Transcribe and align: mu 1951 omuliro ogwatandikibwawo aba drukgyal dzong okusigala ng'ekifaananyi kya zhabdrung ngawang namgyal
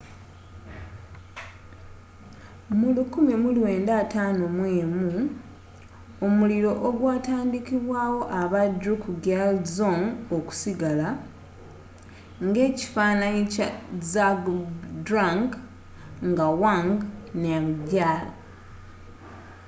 mu 2.77 2.89
1951 2.95 5.09
omuliro 6.25 6.71
ogwatandikibwawo 6.87 8.21
aba 8.41 8.61
drukgyal 8.81 9.51
dzong 9.67 10.03
okusigala 10.35 11.09
ng'ekifaananyi 12.45 13.43
kya 13.53 13.67
zhabdrung 14.11 15.49
ngawang 16.29 16.91
namgyal 17.41 18.27